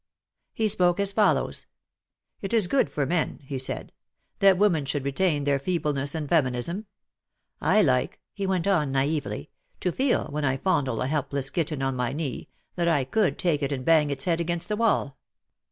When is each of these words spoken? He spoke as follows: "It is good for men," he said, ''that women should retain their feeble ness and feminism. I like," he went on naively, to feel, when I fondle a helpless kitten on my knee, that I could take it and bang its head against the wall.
He 0.55 0.67
spoke 0.67 0.99
as 0.99 1.11
follows: 1.11 1.67
"It 2.41 2.53
is 2.53 2.65
good 2.65 2.89
for 2.89 3.05
men," 3.05 3.39
he 3.43 3.59
said, 3.59 3.91
''that 4.39 4.57
women 4.57 4.83
should 4.83 5.05
retain 5.05 5.43
their 5.43 5.59
feeble 5.59 5.93
ness 5.93 6.15
and 6.15 6.27
feminism. 6.27 6.87
I 7.61 7.83
like," 7.83 8.19
he 8.33 8.47
went 8.47 8.65
on 8.65 8.91
naively, 8.91 9.51
to 9.79 9.91
feel, 9.91 10.25
when 10.29 10.43
I 10.43 10.57
fondle 10.57 11.03
a 11.03 11.05
helpless 11.07 11.51
kitten 11.51 11.83
on 11.83 11.95
my 11.95 12.13
knee, 12.13 12.49
that 12.77 12.87
I 12.87 13.03
could 13.03 13.37
take 13.37 13.61
it 13.61 13.71
and 13.71 13.85
bang 13.85 14.09
its 14.09 14.25
head 14.25 14.41
against 14.41 14.69
the 14.69 14.75
wall. 14.75 15.19